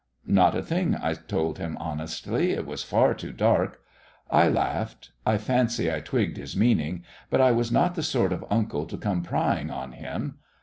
[0.25, 2.53] "Not a thing," I told him honestly.
[2.53, 3.81] "It was far too dark."
[4.31, 5.11] I laughed.
[5.27, 7.03] I fancied I twigged his meaning.
[7.29, 10.39] But I was not the sort of uncle to come prying on him.